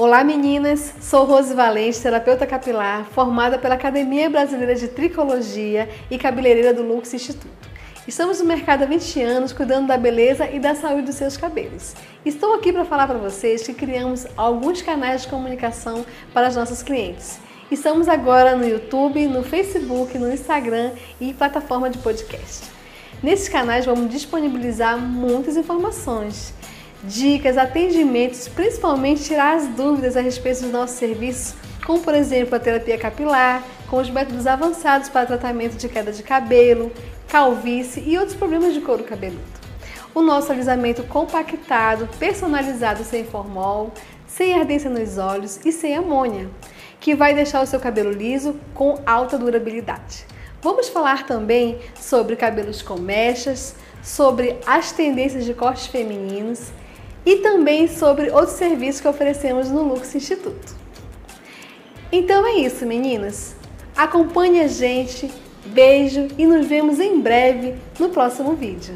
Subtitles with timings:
[0.00, 6.72] Olá meninas, sou Rose Valente, terapeuta capilar, formada pela Academia Brasileira de Tricologia e cabeleireira
[6.72, 7.68] do Lux Instituto.
[8.08, 11.94] Estamos no mercado há 20 anos cuidando da beleza e da saúde dos seus cabelos.
[12.24, 16.82] Estou aqui para falar para vocês que criamos alguns canais de comunicação para os nossos
[16.82, 17.38] clientes.
[17.70, 22.70] Estamos agora no YouTube, no Facebook, no Instagram e plataforma de podcast.
[23.22, 26.54] Nesses canais vamos disponibilizar muitas informações
[27.04, 32.60] dicas, atendimentos, principalmente tirar as dúvidas a respeito dos nossos serviços, como por exemplo a
[32.60, 36.92] terapia capilar, com os métodos avançados para tratamento de queda de cabelo,
[37.28, 39.60] calvície e outros problemas de couro cabeludo.
[40.14, 43.92] O nosso alisamento compactado, personalizado sem formol,
[44.26, 46.48] sem ardência nos olhos e sem amônia,
[47.00, 50.26] que vai deixar o seu cabelo liso com alta durabilidade.
[50.62, 56.70] Vamos falar também sobre cabelos com mechas, sobre as tendências de cortes femininos
[57.24, 60.74] e também sobre outros serviços que oferecemos no Lux Instituto.
[62.12, 63.54] Então é isso, meninas.
[63.96, 65.30] Acompanhe a gente,
[65.66, 68.94] beijo e nos vemos em breve no próximo vídeo.